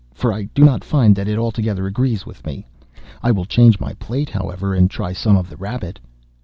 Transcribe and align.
—for 0.15 0.33
I 0.33 0.45
do 0.55 0.63
not 0.63 0.83
find 0.83 1.15
that 1.15 1.27
it 1.27 1.37
altogether 1.37 1.85
agrees 1.85 2.25
with 2.25 2.43
me. 2.43 2.65
I 3.21 3.29
will 3.29 3.45
change 3.45 3.79
my 3.79 3.93
plate, 3.93 4.31
however, 4.31 4.73
and 4.73 4.89
try 4.89 5.13
some 5.13 5.37
of 5.37 5.47
the 5.47 5.57
rabbit." 5.57 5.99